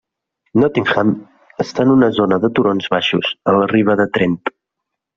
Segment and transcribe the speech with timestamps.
[0.61, 1.11] Nottingham
[1.65, 4.39] està en una zona de turons baixos a la riba del Trent.